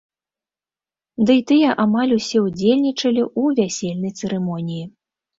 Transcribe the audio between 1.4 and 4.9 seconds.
тыя амаль усе ўдзельнічалі ў вясельнай цырымоніі.